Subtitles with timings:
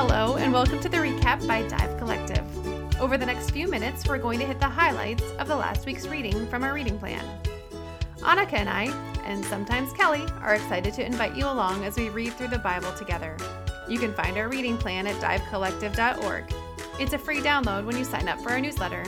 [0.00, 2.46] Hello, and welcome to the recap by Dive Collective.
[3.00, 6.06] Over the next few minutes, we're going to hit the highlights of the last week's
[6.06, 7.24] reading from our reading plan.
[8.18, 8.84] Annika and I,
[9.24, 12.92] and sometimes Kelly, are excited to invite you along as we read through the Bible
[12.92, 13.36] together.
[13.88, 16.54] You can find our reading plan at divecollective.org.
[17.00, 19.02] It's a free download when you sign up for our newsletter.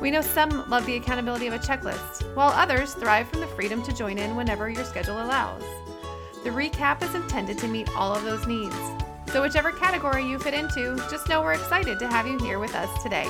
[0.00, 3.84] We know some love the accountability of a checklist, while others thrive from the freedom
[3.84, 5.62] to join in whenever your schedule allows.
[6.42, 8.74] The recap is intended to meet all of those needs.
[9.32, 12.74] So, whichever category you fit into, just know we're excited to have you here with
[12.74, 13.24] us today.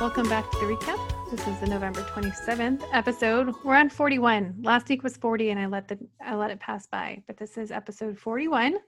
[0.00, 1.30] Welcome back to the recap.
[1.30, 3.54] This is the November 27th episode.
[3.62, 4.54] We're on 41.
[4.62, 7.58] Last week was 40 and I let the I let it pass by, but this
[7.58, 8.78] is episode 41.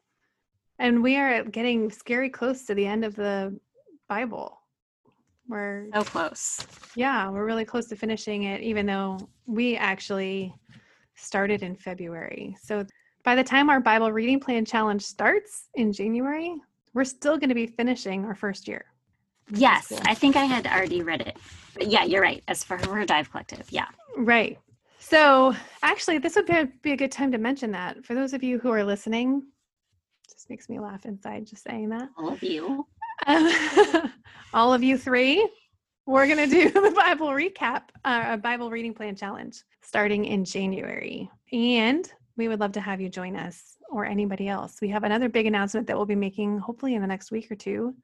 [0.78, 3.60] And we are getting scary close to the end of the
[4.08, 4.61] Bible.
[5.52, 6.66] We're so close.
[6.96, 10.54] Yeah, we're really close to finishing it, even though we actually
[11.14, 12.56] started in February.
[12.62, 12.86] So
[13.22, 16.54] by the time our Bible reading plan challenge starts in January,
[16.94, 18.86] we're still going to be finishing our first year.
[19.50, 19.92] Yes.
[20.06, 21.36] I think I had already read it.
[21.74, 22.42] But yeah, you're right.
[22.48, 23.88] As for her Dive Collective, yeah.
[24.16, 24.58] Right.
[25.00, 26.46] So actually, this would
[26.80, 29.42] be a good time to mention that for those of you who are listening.
[30.32, 32.08] Just makes me laugh inside just saying that.
[32.16, 32.86] All of you.
[34.54, 35.48] all of you three,
[36.06, 40.44] we're going to do the Bible recap, uh, a Bible reading plan challenge starting in
[40.44, 41.30] January.
[41.52, 44.76] And we would love to have you join us or anybody else.
[44.80, 47.54] We have another big announcement that we'll be making hopefully in the next week or
[47.54, 47.94] 2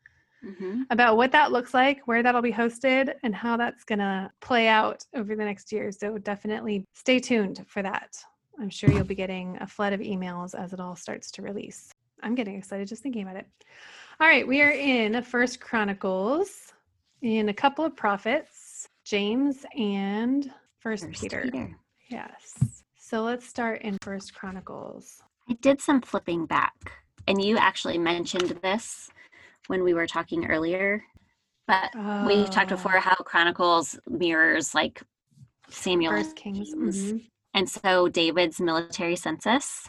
[0.44, 0.82] mm-hmm.
[0.90, 4.68] about what that looks like, where that'll be hosted, and how that's going to play
[4.68, 5.90] out over the next year.
[5.90, 8.16] So definitely stay tuned for that.
[8.60, 11.90] I'm sure you'll be getting a flood of emails as it all starts to release.
[12.22, 13.46] I'm getting excited just thinking about it.
[14.20, 16.72] All right, we are in First Chronicles
[17.22, 21.42] in a couple of prophets, James and First, First Peter.
[21.42, 21.76] Peter.
[22.10, 22.82] Yes.
[22.98, 25.22] So let's start in First Chronicles.
[25.48, 26.74] I did some flipping back,
[27.28, 29.08] and you actually mentioned this
[29.68, 31.04] when we were talking earlier.
[31.68, 32.26] But oh.
[32.26, 33.00] we talked before oh.
[33.00, 35.00] how Chronicles mirrors like
[35.68, 36.74] Samuel First Kings.
[36.74, 36.96] Kings.
[36.96, 37.18] Mm-hmm.
[37.54, 39.88] And so David's military census.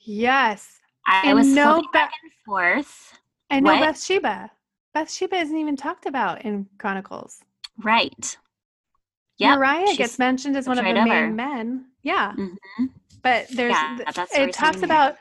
[0.00, 0.80] Yes.
[1.06, 3.18] I and was no back and forth.
[3.50, 4.50] And no Bathsheba.
[4.92, 7.40] Bathsheba isn't even talked about in Chronicles.
[7.82, 8.36] Right.
[9.38, 9.54] Yeah.
[9.54, 11.30] Uriah gets mentioned as one of the main over.
[11.30, 11.86] men.
[12.02, 12.32] Yeah.
[12.32, 12.86] Mm-hmm.
[13.22, 13.98] But there's yeah,
[14.34, 15.16] it talks about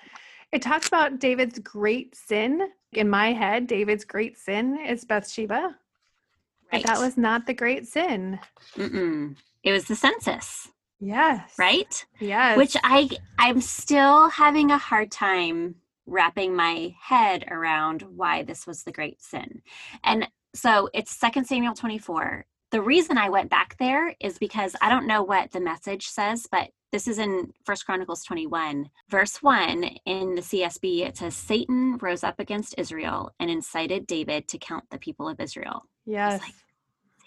[0.51, 2.69] it talks about David's great sin.
[2.94, 5.75] In my head, David's great sin is Bathsheba.
[6.72, 6.84] Right.
[6.84, 8.40] But that was not the great sin.
[8.78, 9.35] Mm-mm.
[9.63, 10.69] It was the census.
[11.00, 11.53] Yes.
[11.57, 12.06] Right?
[12.19, 12.57] Yes.
[12.57, 15.75] Which I I'm still having a hard time
[16.06, 19.61] wrapping my head around why this was the great sin.
[20.03, 22.45] And so it's Second Samuel 24.
[22.72, 26.47] The reason I went back there is because I don't know what the message says,
[26.50, 31.01] but this is in First Chronicles 21, verse 1 in the CSB.
[31.01, 35.39] It says, Satan rose up against Israel and incited David to count the people of
[35.39, 35.84] Israel.
[36.05, 36.41] Yes.
[36.41, 36.53] Like,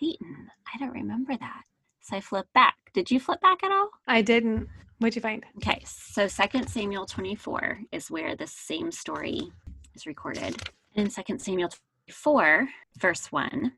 [0.01, 1.63] Satan, I don't remember that.
[2.09, 2.75] So I flipped back.
[2.95, 3.91] Did you flip back at all?
[4.07, 4.67] I didn't.
[4.99, 5.45] What'd you find?
[5.59, 9.53] Okay, so Second Samuel 24 is where this same story
[9.95, 10.57] is recorded.
[10.97, 11.69] And in Second Samuel
[12.07, 12.67] 24,
[12.99, 13.73] verse 1,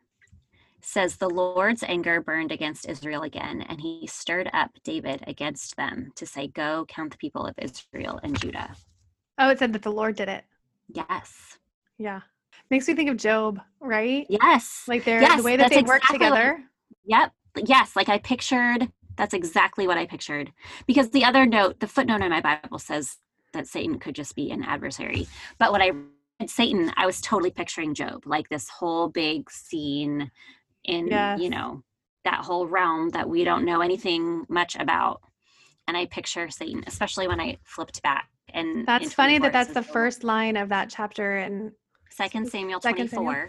[0.81, 6.13] says, The Lord's anger burned against Israel again, and he stirred up David against them
[6.15, 8.77] to say, Go count the people of Israel and Judah.
[9.39, 10.45] Oh, it said that the Lord did it.
[10.89, 11.59] Yes.
[11.99, 12.21] Yeah.
[12.71, 14.25] Makes me think of Job, right?
[14.29, 14.85] Yes.
[14.87, 16.53] Like they're yes, the way that they exactly work together.
[16.53, 16.63] What,
[17.05, 20.53] yep yes, like I pictured, that's exactly what I pictured.
[20.87, 23.19] Because the other note, the footnote in my Bible says
[23.53, 25.27] that Satan could just be an adversary.
[25.59, 25.89] But when I
[26.41, 30.31] read Satan, I was totally picturing Job, like this whole big scene
[30.85, 31.41] in, yes.
[31.41, 31.83] you know,
[32.25, 35.23] that whole realm that we don't know anything much about.
[35.89, 38.29] And I picture Satan, especially when I flipped back.
[38.53, 41.73] And that's funny that that's the first line of that chapter in
[42.11, 43.09] Second Samuel 24.
[43.09, 43.47] Samuel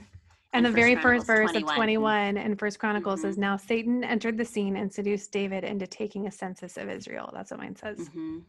[0.53, 1.71] and, the very first verse 21.
[1.71, 3.29] of 21 in First Chronicles mm-hmm.
[3.29, 7.29] says, Now Satan entered the scene and seduced David into taking a census of Israel.
[7.33, 7.99] That's what mine says.
[7.99, 8.39] Mm-hmm.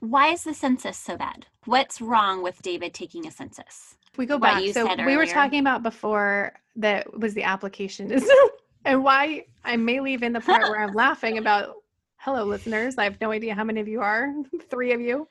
[0.00, 1.46] Why is the census so bad?
[1.64, 3.96] What's wrong with David taking a census?
[4.16, 4.62] We go back.
[4.72, 8.12] So we were talking about before that was the application
[8.84, 11.76] and why I may leave in the part where I'm laughing about
[12.18, 12.96] hello listeners.
[12.98, 14.32] I have no idea how many of you are,
[14.70, 15.26] three of you.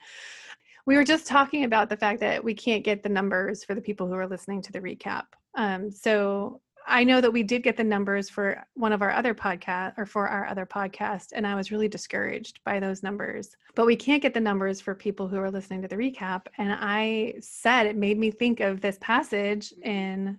[0.85, 3.81] We were just talking about the fact that we can't get the numbers for the
[3.81, 5.23] people who are listening to the recap.
[5.55, 9.33] Um, so I know that we did get the numbers for one of our other
[9.33, 13.55] podcast or for our other podcast, and I was really discouraged by those numbers.
[13.75, 16.47] But we can't get the numbers for people who are listening to the recap.
[16.57, 20.37] And I said it made me think of this passage in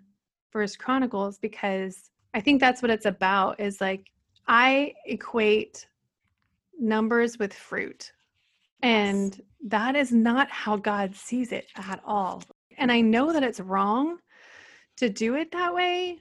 [0.51, 3.59] First Chronicles because I think that's what it's about.
[3.61, 4.11] Is like
[4.47, 5.87] I equate
[6.79, 8.13] numbers with fruit.
[8.83, 12.43] And that is not how God sees it at all.
[12.77, 14.19] And I know that it's wrong
[14.99, 16.21] to do it that way.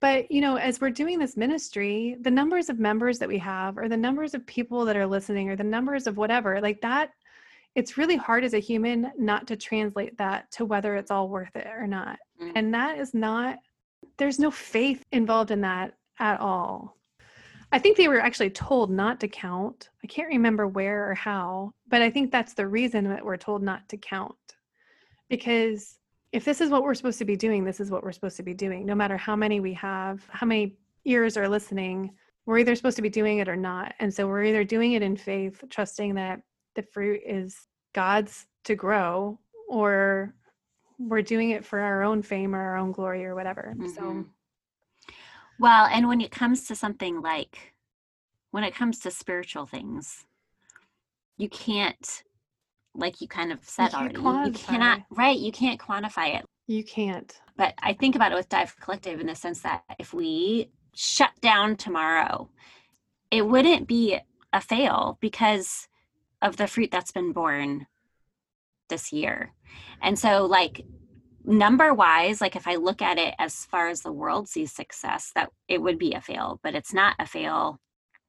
[0.00, 3.78] But, you know, as we're doing this ministry, the numbers of members that we have,
[3.78, 7.10] or the numbers of people that are listening, or the numbers of whatever, like that,
[7.74, 11.56] it's really hard as a human not to translate that to whether it's all worth
[11.56, 12.18] it or not.
[12.40, 12.52] Mm.
[12.54, 13.58] And that is not,
[14.18, 16.96] there's no faith involved in that at all.
[17.72, 19.88] I think they were actually told not to count.
[20.04, 23.62] I can't remember where or how, but I think that's the reason that we're told
[23.62, 24.36] not to count.
[25.28, 25.98] Because
[26.34, 28.42] if this is what we're supposed to be doing, this is what we're supposed to
[28.42, 28.84] be doing.
[28.84, 32.10] No matter how many we have, how many ears are listening,
[32.44, 33.94] we're either supposed to be doing it or not.
[34.00, 36.40] And so we're either doing it in faith, trusting that
[36.74, 39.38] the fruit is God's to grow,
[39.68, 40.34] or
[40.98, 43.76] we're doing it for our own fame or our own glory or whatever.
[43.78, 43.90] Mm-hmm.
[43.90, 44.26] So
[45.60, 47.74] well, and when it comes to something like
[48.50, 50.24] when it comes to spiritual things,
[51.36, 52.24] you can't
[52.94, 54.48] like you kind of said you already.
[54.50, 56.44] You cannot right, you can't quantify it.
[56.66, 57.32] You can't.
[57.56, 61.30] But I think about it with Dive Collective in the sense that if we shut
[61.40, 62.48] down tomorrow,
[63.30, 64.18] it wouldn't be
[64.52, 65.88] a fail because
[66.40, 67.86] of the fruit that's been born
[68.88, 69.52] this year.
[70.02, 70.84] And so like
[71.44, 75.30] number wise like if i look at it as far as the world sees success
[75.34, 77.78] that it would be a fail but it's not a fail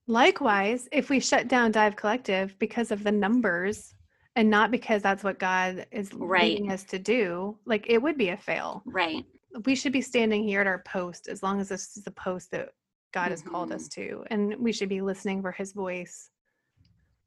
[0.07, 3.95] likewise if we shut down dive collective because of the numbers
[4.35, 6.43] and not because that's what god is right.
[6.43, 9.25] leading us to do like it would be a fail right
[9.65, 12.51] we should be standing here at our post as long as this is the post
[12.51, 12.69] that
[13.13, 13.31] god mm-hmm.
[13.31, 14.01] has called us mm-hmm.
[14.01, 16.29] to and we should be listening for his voice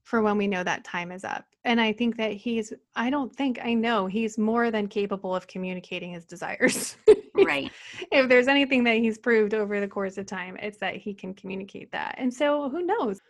[0.09, 1.45] for when we know that time is up.
[1.65, 5.47] And I think that he's, I don't think, I know he's more than capable of
[5.47, 6.97] communicating his desires.
[7.35, 7.71] right.
[8.11, 11.35] if there's anything that he's proved over the course of time, it's that he can
[11.35, 12.15] communicate that.
[12.17, 13.21] And so who knows?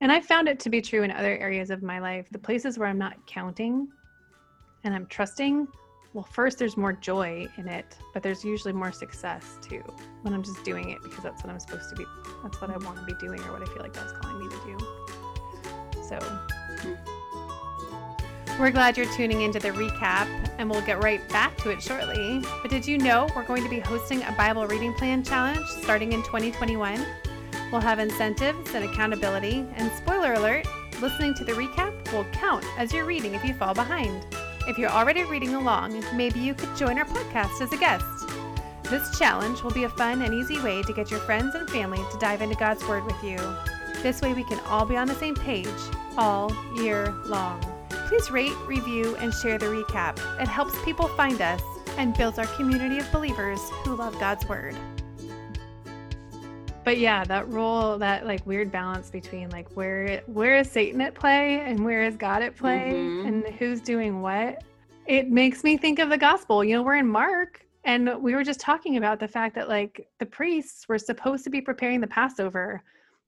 [0.00, 2.28] And I found it to be true in other areas of my life.
[2.30, 3.88] The places where I'm not counting
[4.84, 5.66] and I'm trusting,
[6.14, 9.82] well, first, there's more joy in it, but there's usually more success too
[10.22, 12.04] when I'm just doing it because that's what I'm supposed to be,
[12.42, 14.48] that's what I want to be doing or what I feel like God's calling me
[14.48, 16.02] to do.
[16.02, 16.18] So
[18.58, 20.26] we're glad you're tuning into the recap,
[20.58, 22.42] and we'll get right back to it shortly.
[22.62, 26.12] But did you know we're going to be hosting a Bible reading plan challenge starting
[26.12, 27.04] in 2021?
[27.70, 30.66] We'll have incentives and accountability, and spoiler alert,
[31.00, 34.24] listening to the recap will count as you're reading if you fall behind.
[34.66, 38.04] If you're already reading along, maybe you could join our podcast as a guest.
[38.84, 41.98] This challenge will be a fun and easy way to get your friends and family
[42.10, 43.38] to dive into God's Word with you.
[44.02, 45.68] This way, we can all be on the same page
[46.16, 47.60] all year long.
[47.90, 50.18] Please rate, review, and share the recap.
[50.40, 51.60] It helps people find us
[51.98, 54.74] and builds our community of believers who love God's Word.
[56.88, 61.14] But yeah, that role, that like weird balance between like where where is Satan at
[61.14, 63.28] play and where is God at play mm-hmm.
[63.28, 64.64] and who's doing what.
[65.04, 66.64] It makes me think of the gospel.
[66.64, 70.08] You know, we're in Mark and we were just talking about the fact that like
[70.18, 72.82] the priests were supposed to be preparing the Passover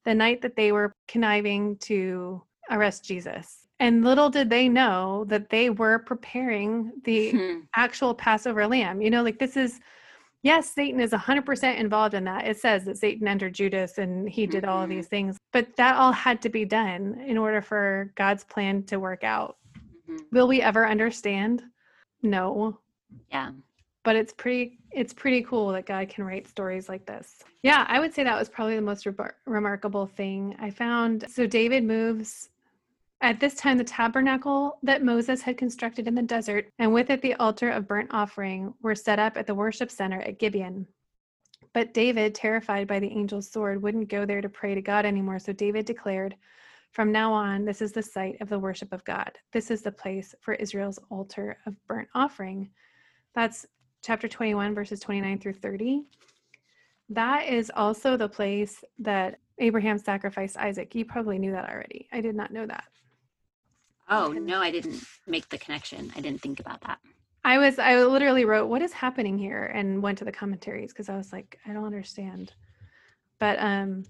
[0.06, 3.66] the night that they were conniving to arrest Jesus.
[3.78, 7.58] And little did they know that they were preparing the hmm.
[7.76, 9.02] actual Passover lamb.
[9.02, 9.80] You know, like this is,
[10.42, 12.46] yes, Satan is 100% involved in that.
[12.46, 14.96] It says that Satan entered Judas and he did all of mm-hmm.
[14.96, 18.98] these things, but that all had to be done in order for God's plan to
[18.98, 19.56] work out.
[20.08, 20.16] Mm-hmm.
[20.32, 21.62] Will we ever understand?
[22.22, 22.78] No.
[23.32, 23.50] Yeah
[24.02, 27.98] but it's pretty it's pretty cool that god can write stories like this yeah i
[27.98, 29.14] would say that was probably the most re-
[29.46, 32.50] remarkable thing i found so david moves
[33.22, 37.22] at this time the tabernacle that moses had constructed in the desert and with it
[37.22, 40.86] the altar of burnt offering were set up at the worship center at gibeon
[41.72, 45.38] but david terrified by the angel's sword wouldn't go there to pray to god anymore
[45.38, 46.34] so david declared
[46.92, 49.30] from now on, this is the site of the worship of God.
[49.52, 52.70] This is the place for Israel's altar of burnt offering.
[53.34, 53.64] That's
[54.02, 56.02] chapter 21, verses 29 through 30.
[57.10, 60.94] That is also the place that Abraham sacrificed Isaac.
[60.94, 62.08] You probably knew that already.
[62.12, 62.84] I did not know that.
[64.10, 66.12] Oh, no, I didn't make the connection.
[66.16, 66.98] I didn't think about that.
[67.44, 69.70] I was, I literally wrote, What is happening here?
[69.72, 72.52] and went to the commentaries because I was like, I don't understand.
[73.38, 74.04] But um,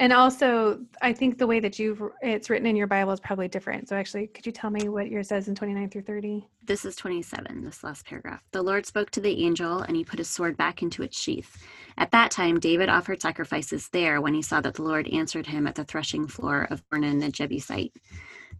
[0.00, 3.48] and also, I think the way that you've it's written in your Bible is probably
[3.48, 3.86] different.
[3.86, 6.48] So actually, could you tell me what yours says in 29 through 30?
[6.64, 8.42] This is 27, this last paragraph.
[8.52, 11.62] The Lord spoke to the angel, and he put his sword back into its sheath.
[11.98, 15.66] At that time, David offered sacrifices there when he saw that the Lord answered him
[15.66, 17.92] at the threshing floor of Ornan the Jebusite.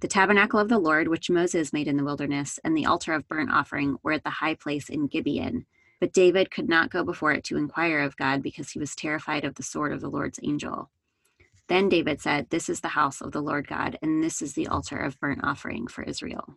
[0.01, 3.29] The tabernacle of the Lord, which Moses made in the wilderness, and the altar of
[3.29, 5.67] burnt offering were at the high place in Gibeon.
[6.01, 9.45] But David could not go before it to inquire of God because he was terrified
[9.45, 10.91] of the sword of the Lord's angel.
[11.69, 14.67] Then David said, This is the house of the Lord God, and this is the
[14.69, 16.57] altar of burnt offering for Israel.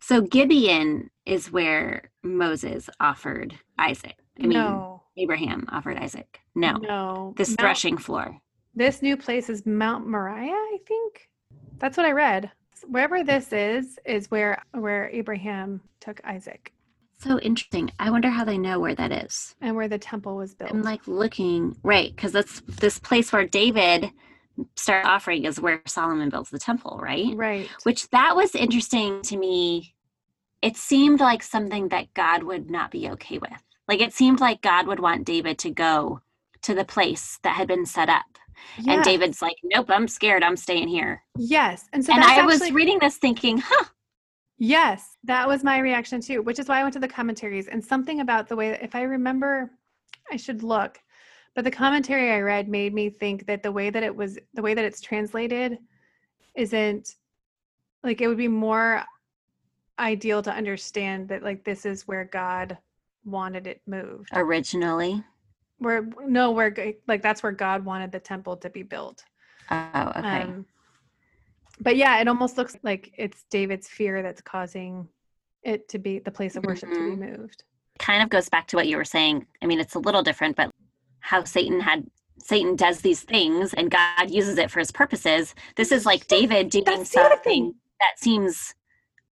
[0.00, 4.16] So Gibeon is where Moses offered Isaac.
[4.38, 5.02] I mean, no.
[5.18, 6.40] Abraham offered Isaac.
[6.54, 7.34] No, No.
[7.36, 8.40] this Mount- threshing floor.
[8.74, 11.28] This new place is Mount Moriah, I think.
[11.78, 12.50] That's what I read.
[12.88, 16.72] Wherever this is, is where where Abraham took Isaac
[17.18, 17.90] So interesting.
[17.98, 19.54] I wonder how they know where that is.
[19.60, 20.70] and where the temple was built.
[20.70, 24.10] I'm like looking, right, because that's this place where David
[24.76, 27.34] started offering is where Solomon builds the temple, right?
[27.34, 27.68] right.
[27.84, 29.94] Which that was interesting to me.
[30.62, 33.62] It seemed like something that God would not be okay with.
[33.88, 36.20] Like it seemed like God would want David to go
[36.62, 38.26] to the place that had been set up.
[38.86, 40.42] And David's like, nope, I'm scared.
[40.42, 41.22] I'm staying here.
[41.36, 41.88] Yes.
[41.92, 43.84] And so and I was reading this thinking, huh,
[44.62, 47.82] Yes, that was my reaction too, which is why I went to the commentaries and
[47.82, 49.70] something about the way, if I remember,
[50.30, 51.00] I should look,
[51.54, 54.60] but the commentary I read made me think that the way that it was, the
[54.60, 55.78] way that it's translated
[56.54, 57.16] isn't
[58.04, 59.02] like it would be more
[59.98, 62.76] ideal to understand that like this is where God
[63.24, 64.28] wanted it moved.
[64.34, 65.24] originally.
[65.80, 66.72] Where, no, where,
[67.08, 69.24] like that's where God wanted the temple to be built.
[69.70, 70.42] Oh, okay.
[70.42, 70.66] Um,
[71.80, 75.08] but yeah, it almost looks like it's David's fear that's causing
[75.62, 77.64] it to be the place of worship to be moved.
[77.98, 79.46] kind of goes back to what you were saying.
[79.62, 80.70] I mean, it's a little different, but
[81.20, 82.06] how Satan had
[82.42, 85.54] Satan does these things and God uses it for his purposes.
[85.76, 88.74] This is like David doing That's something that seems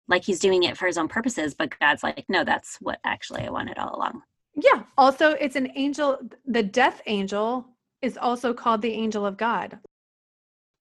[0.09, 3.43] like he's doing it for his own purposes, but God's like, no, that's what actually
[3.43, 4.23] I wanted all along.
[4.61, 4.83] Yeah.
[4.97, 6.19] Also, it's an angel.
[6.47, 7.67] The death angel
[8.03, 9.79] is also called the angel of God.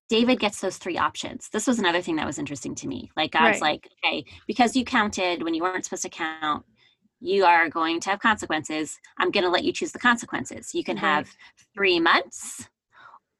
[0.08, 1.48] David gets those three options.
[1.52, 3.10] This was another thing that was interesting to me.
[3.16, 3.82] Like God's Right.
[3.82, 6.64] like, okay, because you counted when you weren't supposed to count,
[7.20, 8.98] you are going to have consequences.
[9.18, 10.74] I'm going to let you choose the consequences.
[10.74, 11.02] You can Right.
[11.02, 11.30] have
[11.74, 12.68] three months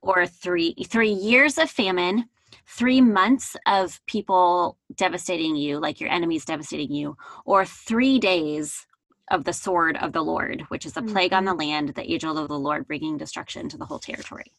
[0.02, 2.28] or three three years of famine,
[2.66, 8.87] three months of people devastating you, like your enemies devastating you, or three days
[9.30, 12.38] of the sword of the Lord, which is a plague on the land, the angel
[12.38, 14.52] of the Lord bringing destruction to the whole territory.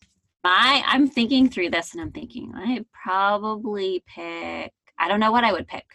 [0.43, 5.43] My, I'm thinking through this and I'm thinking, I'd probably pick, I don't know what
[5.45, 5.85] I would pick.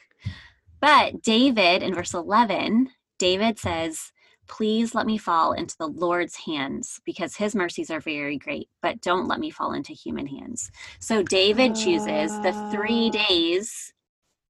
[0.81, 4.13] But David in verse 11, David says,
[4.49, 9.01] Please let me fall into the Lord's hands because his mercies are very great, but
[9.01, 10.71] don't let me fall into human hands.
[11.01, 13.27] So David chooses the three Ah.
[13.29, 13.94] days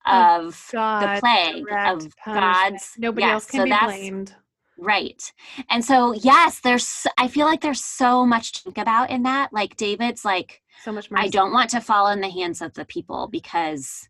[0.06, 2.16] Oh of of God, the plague of punishment.
[2.26, 2.92] God's.
[2.98, 4.34] Nobody yes, else can so be blamed.
[4.76, 5.32] Right.
[5.70, 9.52] And so, yes, there's, I feel like there's so much to think about in that.
[9.52, 12.84] Like, David's like, So much I don't want to fall in the hands of the
[12.84, 14.08] people because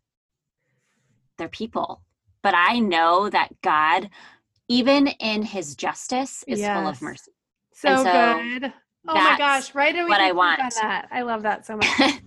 [1.37, 2.01] they're people.
[2.41, 4.09] But I know that God,
[4.67, 7.31] even in his justice, is full of mercy.
[7.73, 8.73] So, so good.
[9.07, 9.75] Oh my gosh!
[9.75, 9.95] Right?
[9.95, 10.59] away what I want.
[10.59, 11.87] That I love that so much.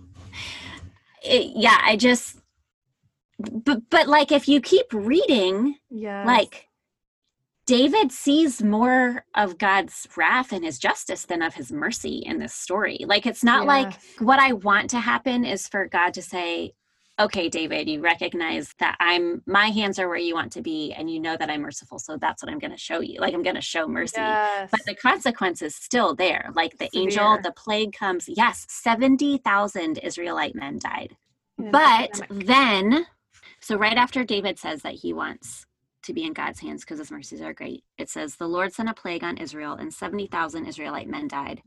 [1.21, 2.37] It- yeah, I just,
[3.39, 6.25] but, but like if you keep reading, Yeah.
[6.25, 6.67] like
[7.65, 12.53] David sees more of God's wrath and his justice than of his mercy in this
[12.53, 13.05] story.
[13.05, 16.73] Like it's not like what I want to happen is for God to say,
[17.19, 21.11] "Okay, David, you recognize that I'm my hands are where you want to be and
[21.11, 23.19] you know that I'm merciful, so that's what I'm going to show you.
[23.19, 24.69] Like I'm going to show mercy." Yes.
[24.71, 26.49] But the consequence is still there.
[26.55, 28.25] Like the angel, the plague comes.
[28.27, 31.15] Yes, 70,000 Israelite men died.
[31.59, 33.05] Yeah, But then,
[33.69, 35.67] so right after David says that he wants
[36.01, 38.89] to be in God's hands because his mercies are great, it says, The Lord sent
[38.89, 41.61] a plague on Israel, and 70,000 Israelite men died.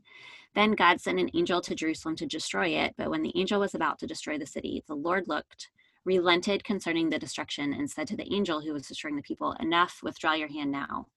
[0.53, 2.95] Then God sent an angel to Jerusalem to destroy it.
[2.97, 5.69] But when the angel was about to destroy the city, the Lord looked,
[6.03, 10.01] relented concerning the destruction, and said to the angel who was destroying the people, Enough,
[10.03, 11.07] withdraw your hand now.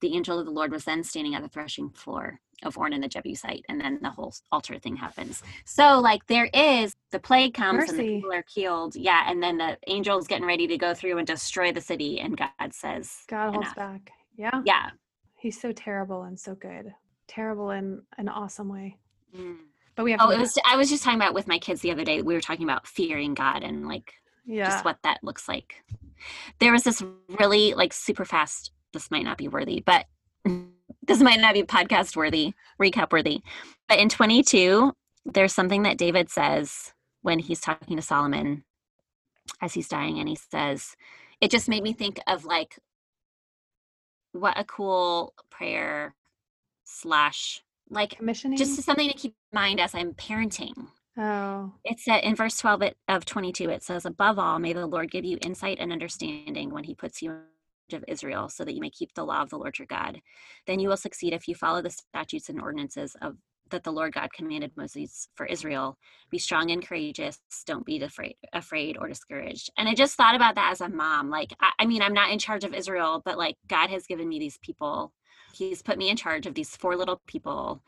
[0.00, 3.00] The angel of the Lord was then standing at the threshing floor of Ornan in
[3.00, 5.42] the Jebusite, and then the whole altar thing happens.
[5.64, 8.96] So, like, there is the plague comes and the people are killed.
[8.96, 12.36] Yeah, and then the angel's getting ready to go through and destroy the city, and
[12.36, 13.76] God says, God holds enough.
[13.76, 14.10] back.
[14.36, 14.62] Yeah.
[14.64, 14.90] Yeah.
[15.36, 16.92] He's so terrible and so good.
[17.28, 18.98] Terrible in an awesome way.
[19.36, 19.56] Mm.
[19.94, 20.58] But we have Oh, it was.
[20.66, 22.22] I was just talking about with my kids the other day.
[22.22, 24.64] We were talking about fearing God and like yeah.
[24.68, 25.84] just what that looks like.
[26.58, 27.02] There was this
[27.38, 28.72] really like super fast.
[28.94, 30.06] This might not be worthy, but
[31.06, 33.42] this might not be podcast worthy, recap worthy.
[33.88, 34.92] But in 22,
[35.26, 38.64] there's something that David says when he's talking to Solomon
[39.60, 40.96] as he's dying, and he says,
[41.40, 42.78] "It just made me think of like
[44.32, 46.14] what a cool prayer
[46.84, 48.56] slash like commissioning.
[48.56, 51.72] just something to keep in mind as I'm parenting." oh.
[51.84, 55.24] It's said in verse 12 of 22, it says, Above all, may the Lord give
[55.24, 57.36] you insight and understanding when he puts you
[57.92, 60.20] of Israel, so that you may keep the law of the Lord your God.
[60.66, 63.36] Then you will succeed if you follow the statutes and ordinances of
[63.70, 65.96] that the Lord God commanded Moses for Israel
[66.30, 69.70] be strong and courageous, don't be afraid, afraid or discouraged.
[69.78, 71.30] And I just thought about that as a mom.
[71.30, 74.28] Like, I, I mean, I'm not in charge of Israel, but like God has given
[74.28, 75.12] me these people.
[75.52, 77.82] He's put me in charge of these four little people.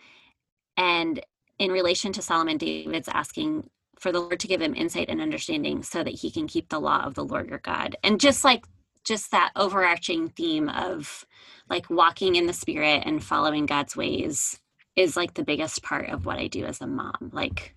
[0.76, 1.20] And
[1.58, 5.82] in relation to Solomon, David's asking for the Lord to give him insight and understanding
[5.82, 7.96] so that he can keep the law of the Lord your God.
[8.04, 8.64] And just like
[9.06, 11.24] just that overarching theme of
[11.70, 14.58] like walking in the spirit and following God's ways
[14.96, 17.30] is like the biggest part of what I do as a mom.
[17.32, 17.74] Like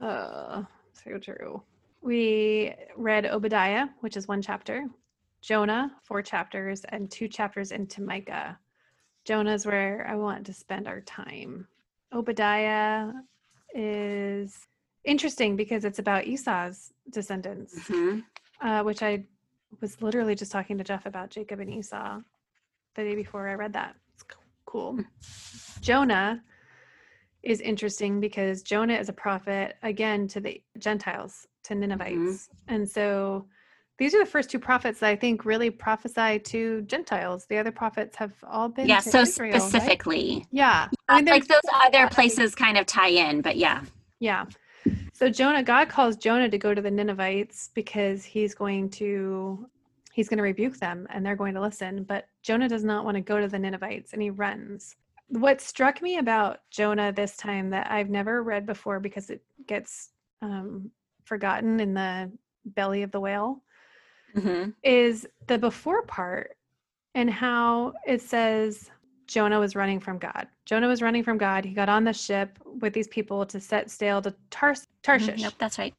[0.00, 0.62] uh
[0.92, 1.62] so true.
[2.02, 4.86] We read Obadiah, which is one chapter,
[5.42, 8.58] Jonah, four chapters, and two chapters into Micah.
[9.24, 11.66] Jonah's where I want to spend our time.
[12.12, 13.08] Obadiah
[13.74, 14.66] is
[15.04, 18.24] interesting because it's about Esau's descendants, mhm.
[18.60, 19.24] uh, which I
[19.80, 22.20] was literally just talking to Jeff about Jacob and Esau
[22.94, 23.94] the day before I read that.
[24.14, 24.24] It's
[24.66, 24.98] cool.
[25.80, 26.42] Jonah
[27.42, 32.48] is interesting because Jonah is a prophet again to the Gentiles, to Ninevites.
[32.68, 33.46] And so
[33.98, 37.46] these are the first two prophets that I think really prophesy to Gentiles.
[37.46, 39.62] The other prophets have all been yeah, so Israel, right?
[39.62, 40.46] specifically.
[40.50, 40.88] Yeah.
[41.08, 43.82] Uh, mean, like those other places kind of tie in, but yeah.
[44.18, 44.46] Yeah.
[45.20, 49.68] So Jonah, God calls Jonah to go to the Ninevites because he's going to
[50.14, 52.04] he's going to rebuke them and they're going to listen.
[52.04, 54.96] But Jonah does not want to go to the Ninevites and he runs.
[55.28, 60.12] What struck me about Jonah this time that I've never read before because it gets
[60.40, 60.90] um,
[61.26, 62.32] forgotten in the
[62.64, 63.62] belly of the whale
[64.34, 64.72] Mhm.
[64.82, 66.56] is the before part
[67.14, 68.90] and how it says
[69.26, 70.48] Jonah was running from God.
[70.64, 71.66] Jonah was running from God.
[71.66, 75.40] He got on the ship with these people to set sail to Tars- Tarshish.
[75.40, 75.44] Mhm.
[75.44, 75.94] Nope, that's right.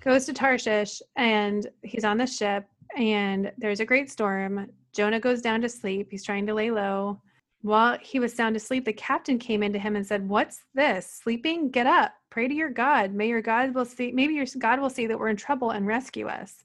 [0.00, 2.66] Goes to Tarshish and he's on the ship
[2.96, 4.70] and there's a great storm.
[4.92, 6.08] Jonah goes down to sleep.
[6.10, 7.20] He's trying to lay low.
[7.62, 11.10] While he was sound asleep, the captain came into him and said, "What's this?
[11.10, 11.70] Sleeping?
[11.70, 12.14] Get up.
[12.30, 13.12] Pray to your God.
[13.12, 15.86] May your God will see maybe your God will see that we're in trouble and
[15.86, 16.64] rescue us."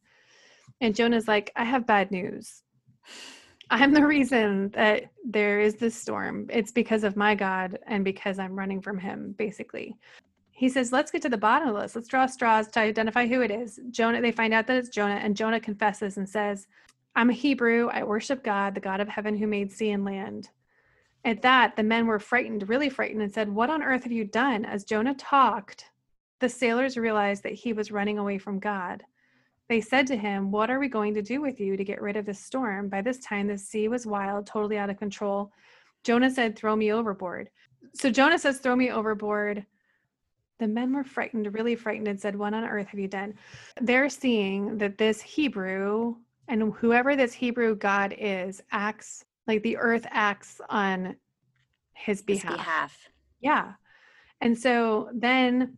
[0.81, 2.61] And Jonah's like, "I have bad news.
[3.71, 6.47] I'm the reason that there is this storm.
[6.51, 9.95] It's because of my God and because I'm running from him, basically.
[10.55, 11.95] He says, Let's get to the bottom of this.
[11.95, 13.79] Let's draw straws to identify who it is.
[13.89, 16.67] Jonah, they find out that it's Jonah, and Jonah confesses and says,
[17.15, 17.89] I'm a Hebrew.
[17.91, 20.49] I worship God, the God of heaven who made sea and land.
[21.25, 24.25] At that, the men were frightened, really frightened, and said, What on earth have you
[24.25, 24.63] done?
[24.63, 25.85] As Jonah talked,
[26.39, 29.03] the sailors realized that he was running away from God.
[29.69, 32.15] They said to him, What are we going to do with you to get rid
[32.15, 32.89] of this storm?
[32.89, 35.51] By this time, the sea was wild, totally out of control.
[36.03, 37.49] Jonah said, Throw me overboard.
[37.95, 39.65] So Jonah says, Throw me overboard.
[40.63, 43.33] The men were frightened, really frightened, and said, What on earth have you done?
[43.81, 46.15] They're seeing that this Hebrew
[46.47, 51.17] and whoever this Hebrew God is acts like the earth acts on
[51.91, 52.55] his His behalf.
[52.55, 52.97] behalf.
[53.41, 53.73] Yeah.
[54.39, 55.77] And so then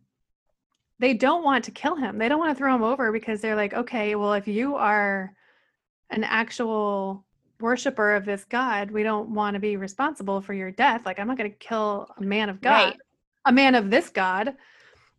[1.00, 2.20] they don't want to kill him.
[2.20, 5.34] They don't want to throw him over because they're like, okay, well, if you are
[6.12, 7.26] an actual
[7.60, 11.08] worshiper of this God, we don't want to be responsible for your death.
[11.08, 12.98] Like, I'm not going to kill a man of God, Right.
[13.46, 14.54] a man of this God.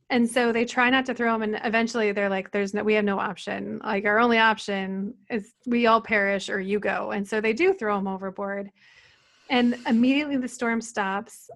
[0.09, 1.42] And so they try not to throw him.
[1.42, 3.81] And eventually they're like, there's no, we have no option.
[3.85, 7.11] Like, our only option is we all perish or you go.
[7.11, 8.71] And so they do throw him overboard.
[9.51, 11.51] And immediately the storm stops.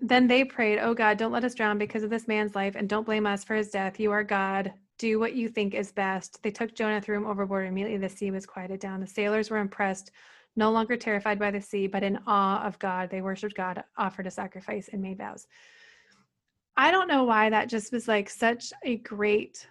[0.00, 2.88] Then they prayed, Oh God, don't let us drown because of this man's life, and
[2.88, 3.98] don't blame us for his death.
[3.98, 4.72] You are God.
[4.98, 6.42] Do what you think is best.
[6.42, 7.66] They took Jonah, threw him overboard.
[7.66, 9.00] Immediately the sea was quieted down.
[9.00, 10.12] The sailors were impressed,
[10.56, 13.10] no longer terrified by the sea, but in awe of God.
[13.10, 15.46] They worshiped God, offered a sacrifice, and made vows.
[16.78, 19.66] I don't know why that just was like such a great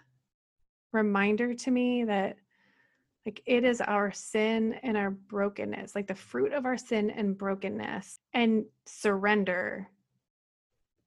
[0.92, 2.36] reminder to me that
[3.24, 7.36] like it is our sin and our brokenness, like the fruit of our sin and
[7.36, 9.88] brokenness and surrender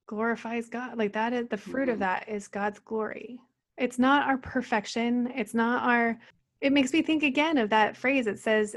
[0.06, 0.98] glorifies God.
[0.98, 2.00] Like that is the fruit of Mhm.
[2.00, 3.38] that is God's glory.
[3.78, 5.28] It's not our perfection.
[5.36, 6.18] It's not our,
[6.60, 8.26] it makes me think again of that phrase.
[8.26, 8.74] It says,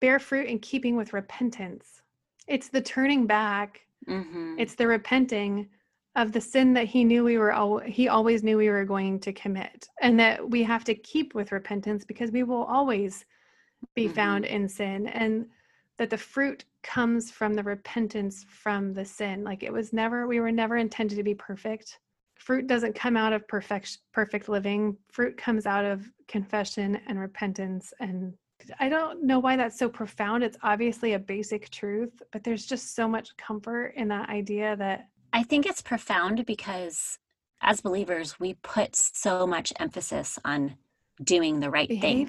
[0.00, 2.02] bear fruit in keeping with repentance.
[2.48, 4.58] It's the turning back Mhm.
[4.58, 5.68] it's the repenting
[6.14, 9.18] of the sin that he knew we were al- he always knew we were going
[9.20, 13.24] to commit and that we have to keep with repentance because we will always
[13.94, 14.14] be mm-hmm.
[14.14, 15.46] found in sin and
[15.98, 19.44] that the fruit comes from the repentance from the sin.
[19.44, 21.98] Like it was never we were never intended to be perfect.
[22.38, 24.96] Fruit doesn't come out of perfect perfect living.
[25.10, 28.34] Fruit comes out of confession and repentance and
[28.78, 30.44] I don't know why that's so profound.
[30.44, 35.08] It's obviously a basic truth, but there's just so much comfort in that idea that
[35.32, 37.18] I think it's profound because
[37.60, 40.76] as believers, we put so much emphasis on
[41.22, 42.26] doing the right thing.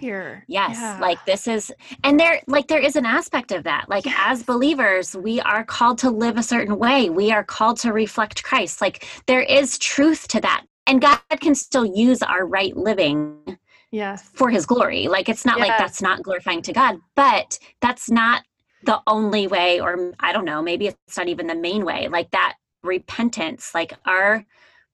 [0.48, 1.00] Yes, Yeah.
[1.02, 1.72] like this is,
[2.04, 3.90] and there, like there is an aspect of that.
[3.90, 7.10] Like as believers, we are called to live a certain way.
[7.10, 8.82] We are called to reflect Christ.
[8.82, 13.58] Like there is truth to that, and God can still use our right living
[13.90, 14.30] Yes.
[14.34, 15.08] for His glory.
[15.08, 18.44] Like it's not like that's not glorifying to God, but that's not
[18.84, 22.10] the only way, or I don't know, maybe it's not even the main way.
[22.10, 24.46] Like that repentance, like our,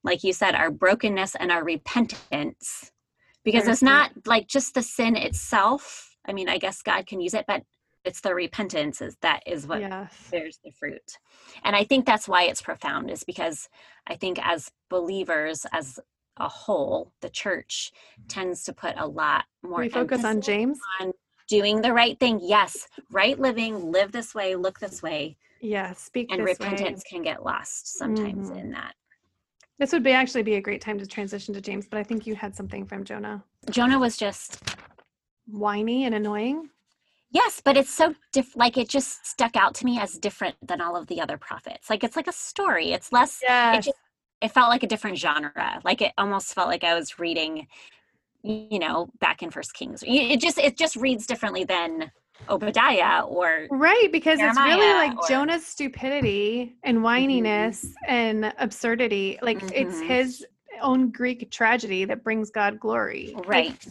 [0.04, 2.92] like you said, our brokenness and our repentance
[3.44, 6.18] because it's not like just the sin itself.
[6.26, 7.64] I mean, I guess God can use it, but
[8.06, 10.30] it's the repentance is that is what Yes.
[10.32, 11.18] bears the fruit.
[11.64, 13.70] And I think that's why it's profound, is because
[14.08, 16.00] I think as believers, as
[16.38, 18.28] a whole, the church mm-hmm.
[18.28, 20.80] tends to put a lot more we focus on James.
[21.02, 21.14] on
[21.50, 22.40] doing the right thing.
[22.42, 26.00] Yes, right living, live this way, look this way, Yes.
[26.00, 27.10] Speak and repentance way.
[27.10, 28.58] can get lost sometimes Mhm.
[28.62, 28.94] in that.
[29.78, 32.26] This would be actually be a great time to transition to James, but I think
[32.26, 33.44] you had something from Jonah.
[33.70, 34.62] Jonah was just
[35.48, 36.70] Whiny and annoying.
[37.32, 40.82] Yes, but it's so diff like it just stuck out to me as different than
[40.82, 41.90] all of the other prophets.
[41.90, 42.92] Like it's like a story.
[42.92, 43.98] It's less it just
[44.42, 45.82] it felt like a different genre.
[45.84, 47.68] Like it almost felt like I was reading
[48.44, 50.04] you know, back in First Kings.
[50.06, 52.12] It just it just reads differently than
[52.50, 55.34] Obadiah or Right, because it's really like or- Mm-hmm.
[55.34, 59.38] Jonah's stupidity and whininess and absurdity.
[59.42, 60.08] Like it's Mhm.
[60.08, 60.46] his
[60.82, 63.34] own Greek tragedy that brings God glory.
[63.36, 63.88] Like, right.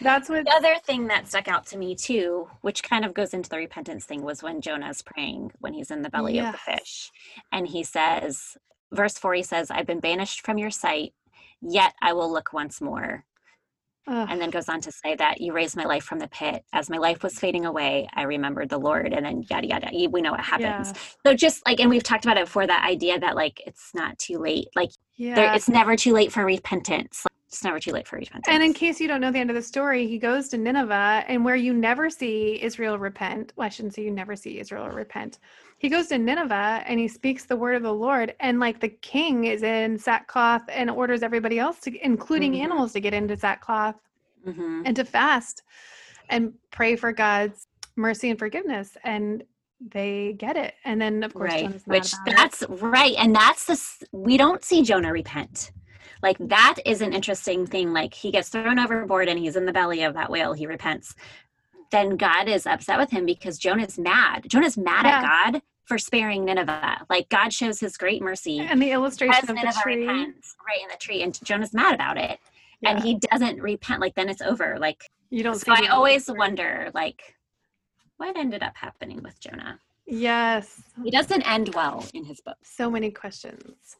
[0.00, 3.34] that's what The other thing that stuck out to me too, which kind of goes
[3.34, 6.58] into the repentance thing, was when Jonah's praying when he's in the belly of the
[6.58, 7.10] fish.
[7.52, 8.56] And he says,
[8.92, 11.12] verse 4, he says, I've been banished from your sight,
[11.60, 13.24] yet I will look once more.
[14.06, 16.62] Ugh, And then goes on to say that you raised my life from the pit.
[16.72, 19.12] As my life was fading away, I remembered the Lord.
[19.12, 19.88] And then yada, yada.
[20.10, 20.92] We know what happens.
[20.94, 21.16] yes.
[21.26, 24.18] So just like, and we've talked about it before that idea that like it's not
[24.18, 24.68] too late.
[24.76, 25.34] Like Yeah.
[25.34, 27.24] there, it's never too late for repentance.
[27.24, 28.46] Like, it's never too late for repentance.
[28.48, 31.24] And in case you don't know the end of the story, he goes to Nineveh,
[31.28, 34.88] and where you never see Israel repent, well, I shouldn't say you never see Israel
[34.88, 35.38] repent.
[35.84, 38.88] He goes to Nineveh and he speaks the word of the Lord, and like the
[38.88, 42.60] king is in sackcloth and orders everybody else to, including Mhm.
[42.60, 43.96] animals, to get into sackcloth
[44.46, 44.82] Mhm.
[44.86, 45.62] and to fast
[46.30, 47.66] and pray for God's
[47.96, 48.96] mercy and forgiveness.
[49.04, 49.42] And
[49.78, 50.72] they get it.
[50.86, 52.36] And then, of course, right which about it.
[52.36, 55.70] that's right and that's the we don't see jonah repent
[56.22, 59.72] like that is an interesting thing like he gets thrown overboard and he's in the
[59.72, 61.14] belly of that whale he repents
[61.90, 65.18] then god is upset with him because jonah's mad jonah's mad Yeah.
[65.18, 69.46] at god for sparing nineveh like god shows his great mercy And the illustration of
[69.46, 70.06] the nineveh tree.
[70.06, 72.38] repents right in the tree and jonah's mad about it
[72.80, 72.90] Yeah.
[72.96, 76.90] and he doesn't repent like then it's over like you don't so i always wonder
[76.94, 77.34] like
[78.16, 80.82] what ended up happening with jonah Yes.
[81.02, 83.96] he doesn't end well in his book So many questions.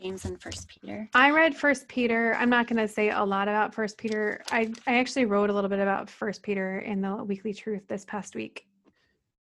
[0.00, 1.08] James and First Peter.
[1.14, 2.34] I read First Peter.
[2.36, 4.42] I'm not going to say a lot about First Peter.
[4.50, 8.04] I I actually wrote a little bit about First Peter in the Weekly Truth this
[8.04, 8.66] past week,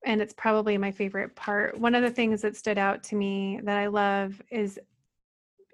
[0.05, 1.79] and it's probably my favorite part.
[1.79, 4.79] One of the things that stood out to me that I love is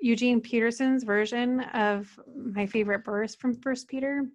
[0.01, 4.27] Eugene Peterson's version of my favorite verse from First Peter,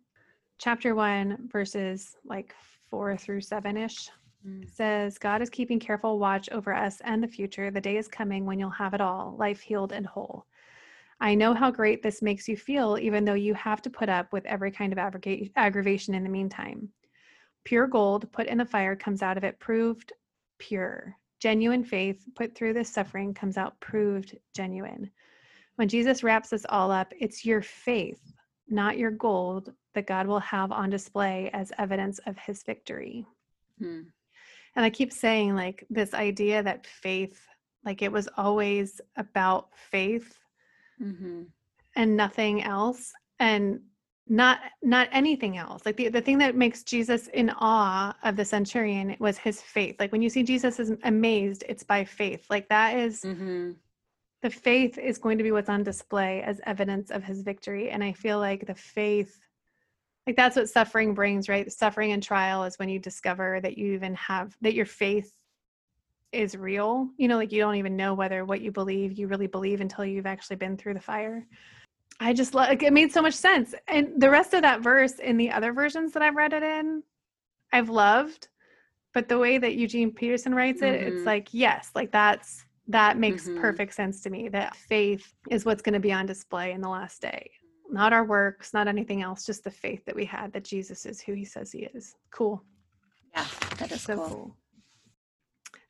[0.59, 2.53] chapter one, verses like
[2.89, 4.09] four through seven ish
[4.47, 4.69] mm.
[4.69, 7.71] says, God is keeping careful watch over us and the future.
[7.71, 10.45] The day is coming when you'll have it all, life healed and whole.
[11.19, 14.33] I know how great this makes you feel, even though you have to put up
[14.33, 14.99] with every kind of
[15.55, 16.89] aggravation in the meantime.
[17.65, 20.13] Pure gold put in the fire comes out of it proved
[20.57, 21.15] pure.
[21.39, 25.11] Genuine faith put through this suffering comes out proved genuine.
[25.75, 28.21] When Jesus wraps us all up, it's your faith,
[28.69, 33.25] not your gold, that God will have on display as evidence of his victory.
[33.79, 34.01] Hmm.
[34.75, 37.41] And I keep saying, like, this idea that faith,
[37.83, 40.37] like, it was always about faith
[41.01, 41.41] Mm-hmm.
[41.97, 43.81] and nothing else and
[44.27, 45.85] not not anything else.
[45.85, 49.97] Like the, the thing that makes jesus in awe of the centurion was his faith.
[49.99, 52.45] Like when you see jesus is amazed it's by faith.
[52.49, 53.71] Like that is Mm-hmm.
[54.41, 57.89] the faith is going to be what's on display as evidence of his victory.
[57.89, 59.39] And i feel like the faith
[60.25, 61.71] like that's what suffering brings right?
[61.71, 65.35] Suffering and trial is when you discover that you even have that your faith
[66.31, 67.09] is real.
[67.17, 70.03] You know like you don't even know whether what you believe you really believe until
[70.03, 71.45] you've actually been through the fire
[72.19, 75.37] i just like it made so much sense and the rest of that verse in
[75.37, 77.03] the other versions that i've read it in
[77.73, 78.47] i've loved
[79.13, 81.07] but the way that eugene peterson writes it Mhm.
[81.07, 83.59] it's like yes like that's that makes Mhm.
[83.59, 86.89] perfect sense to me that faith is what's going to be on display in the
[86.89, 87.49] last day
[87.89, 91.19] not our works not anything else just the faith that we had that jesus is
[91.21, 92.63] who he says he is cool
[93.35, 93.45] Yeah,
[93.79, 94.29] that is so cool.
[94.29, 94.57] cool.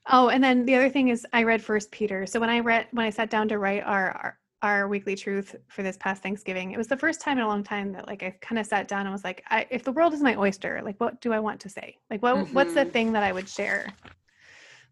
[0.08, 2.26] Oh, and then the other thing is I read First Peter.
[2.28, 5.56] So when I read when I sat down to write our our, our weekly truth
[5.68, 8.24] for this past Thanksgiving, it was the first time in a long time that like
[8.24, 10.82] I kind of sat down and was like, I, if the world is my oyster,
[10.84, 11.98] like what do I want to say?
[12.10, 12.54] Like what mm-hmm.
[12.54, 12.90] what's the mm-hmm.
[12.90, 13.88] thing that I would share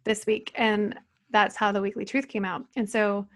[0.03, 0.51] this week?
[0.55, 0.97] And
[1.31, 2.63] that's how the weekly truth came out.
[2.75, 3.27] And so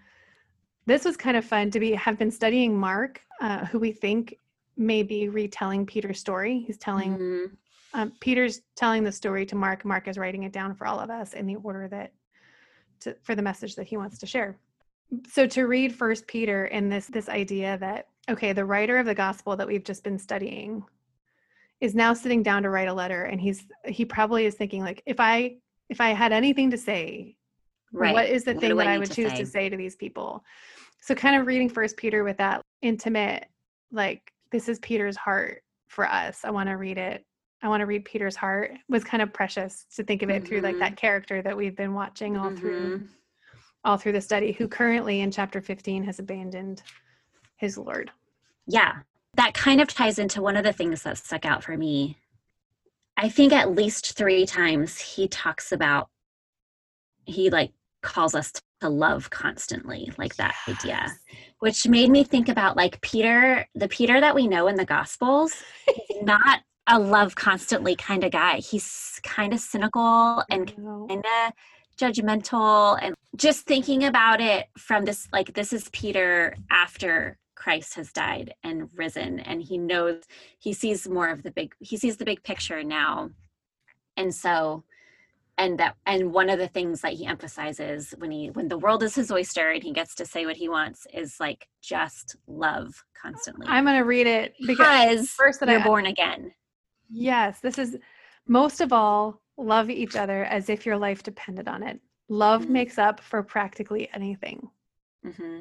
[0.86, 4.38] this was kind of fun to be have been studying Mark, uh, who we think
[4.76, 6.62] may be retelling Peter's story.
[6.66, 8.00] He's telling mm-hmm.
[8.00, 9.84] um, Peter's telling the story to Mark.
[9.84, 12.12] Mark is writing it down for all of us in the order that
[13.00, 14.56] to, for the message that he wants to share.
[15.30, 19.14] So to read First Peter in this this idea that okay, the writer of the
[19.14, 20.84] gospel that we've just been studying
[21.80, 25.02] is now sitting down to write a letter, and he's he probably is thinking like
[25.06, 25.56] if I
[25.88, 27.36] if I had anything to say,
[27.92, 28.12] right.
[28.12, 29.38] what is the what thing that I, I would to choose say?
[29.38, 30.44] to say to these people?
[31.00, 33.46] So kind of reading First Peter with that intimate
[33.90, 36.40] like this is Peter's heart for us.
[36.44, 37.24] I want to read it.
[37.62, 40.46] I want to read Peter's heart was kind of precious to think of it mm-hmm.
[40.46, 40.94] through like that mm-hmm.
[40.96, 42.56] character that we've been watching all mm-hmm.
[42.56, 43.08] through
[43.88, 46.82] all through the study who currently in chapter 15 has abandoned
[47.56, 48.10] his lord.
[48.66, 48.98] Yeah.
[49.34, 52.18] That kind of ties into one of the things that stuck out for me.
[53.16, 56.08] I think at least 3 times he talks about
[57.24, 57.72] he like
[58.02, 60.78] calls us to love constantly like that yes.
[60.78, 61.06] idea
[61.58, 65.52] which made me think about like peter the peter that we know in the gospels
[66.22, 71.52] not a love constantly kind of guy he's kind of cynical and kind of
[71.98, 78.12] judgmental and just thinking about it from this like this is peter after christ has
[78.12, 80.22] died and risen and he knows
[80.58, 83.30] he sees more of the big he sees the big picture now.
[84.16, 84.84] And so
[85.58, 89.02] and that and one of the things that he emphasizes when he when the world
[89.02, 93.04] is his oyster and he gets to say what he wants is like just love
[93.20, 93.66] constantly.
[93.68, 96.52] I'm going to read it because first that you're I, born again.
[97.10, 97.96] Yes this is
[98.46, 102.00] most of all love each other as if your life depended on it.
[102.28, 102.74] Love mm-hmm.
[102.74, 104.68] makes up for practically anything.
[105.26, 105.60] Mm-hmm.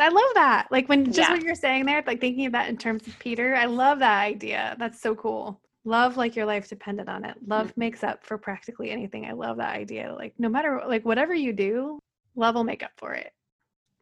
[0.00, 0.68] i love that.
[0.70, 1.32] Like when just yeah.
[1.32, 4.22] what you're saying there like thinking of that in terms of peter i love that
[4.22, 4.74] idea.
[4.78, 5.60] That's so cool.
[5.84, 7.36] Love like your life depended on it.
[7.46, 7.80] Love mm-hmm.
[7.80, 9.26] makes up for practically anything.
[9.26, 10.14] I love that idea.
[10.16, 11.98] Like no matter like whatever you do
[12.34, 13.32] love will make up for it.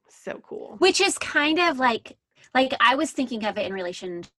[0.08, 0.76] So cool.
[0.78, 2.16] Which is kind of like
[2.54, 4.30] like i was thinking of it in relation to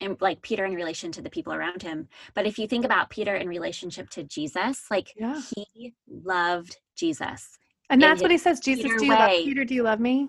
[0.00, 3.10] in, like peter in relation to the people around him but if you think about
[3.10, 5.40] peter in relationship to jesus like yeah.
[5.74, 7.58] he loved jesus
[7.90, 9.18] and that's what he says jesus peter do you way.
[9.18, 10.28] love peter do you love me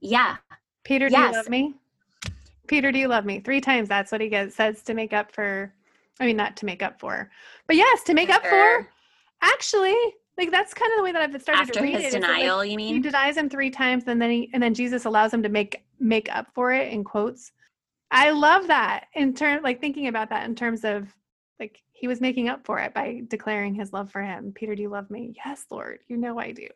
[0.00, 0.36] yeah
[0.84, 1.30] peter do yes.
[1.30, 1.74] you love me
[2.66, 5.30] peter do you love me three times that's what he gets, says to make up
[5.32, 5.72] for
[6.20, 7.30] I mean, not to make up for,
[7.66, 8.88] but yes, to make for up for.
[9.40, 9.96] Actually,
[10.36, 12.20] like that's kind of the way that I've started After to read his it.
[12.20, 12.94] denial, like, you mean?
[12.94, 15.82] He denies him three times, and then he and then Jesus allows him to make
[15.98, 17.52] make up for it in quotes.
[18.10, 21.14] I love that in terms, like thinking about that in terms of
[21.60, 24.52] like he was making up for it by declaring his love for him.
[24.54, 25.34] Peter, do you love me?
[25.44, 26.00] Yes, Lord.
[26.08, 26.68] You know I do.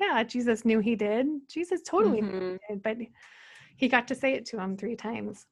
[0.00, 1.26] Yeah, Jesus knew he did.
[1.48, 2.38] Jesus totally mm-hmm.
[2.38, 2.98] knew he did, but
[3.76, 5.46] he got to say it to him three times.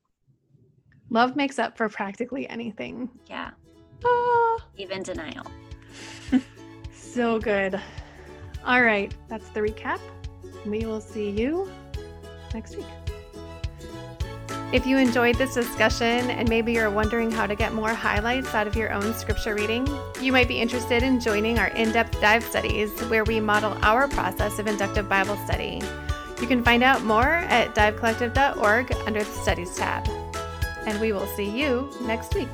[1.11, 3.09] Love makes up for practically anything.
[3.29, 3.51] Yeah.
[4.05, 4.57] Ah.
[4.77, 5.47] Even denial.
[6.92, 7.81] so good.
[8.64, 10.01] All right, that's the recap.
[10.66, 11.71] We will see you
[12.55, 12.87] next week.
[14.73, 18.67] If you enjoyed this discussion and maybe you're wondering how to get more highlights out
[18.67, 19.87] of your own scripture reading,
[20.19, 24.09] you might be interested in joining our in depth dive studies where we model our
[24.09, 25.83] process of inductive Bible study.
[26.41, 30.09] You can find out more at divecollective.org under the Studies tab
[30.87, 32.49] and we will see you next week.